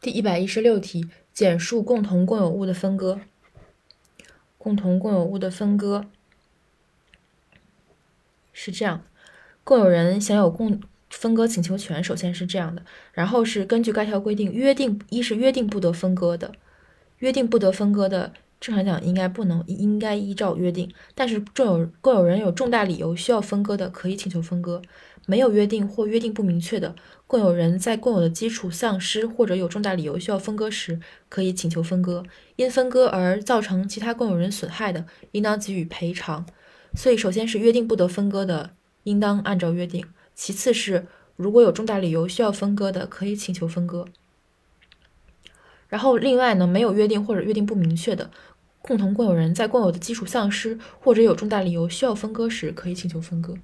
[0.00, 3.20] 第一百一十六题，简述共同共有物的分割。
[4.56, 6.06] 共同共有物的分割
[8.50, 9.04] 是这样：
[9.62, 12.82] 共有人享有共分割请求权，首先是这样的，
[13.12, 16.52] 然后是根据该条规定约定，一是约定不得分割的，
[17.18, 18.32] 约定不得分割的。
[18.60, 24.82] 正常讲应该不能应该依照约定，但是共有共有人有重大理由需要分割的，可以请求分割；
[25.26, 26.94] 没有约定或约定不明确的，
[27.26, 31.00] 共有人在共有的基础丧失或者有重大理由需要分割时，
[31.30, 32.22] 可以请求分割。
[32.56, 36.44] 因分割而造成其他共有人损害的，应当给予赔偿。
[36.94, 38.72] 所以，首先是约定不得分割的，
[39.04, 40.02] 应当按照约定；
[40.34, 44.04] 其次是如果有重大理由需要分割的，可以请求分割。
[45.90, 48.30] 然后，另外呢，没有约定或者约定不明确的。
[48.80, 53.54] 共同共有人在共有的基础丧失或者有重大理由需要分割时，可以请求分割。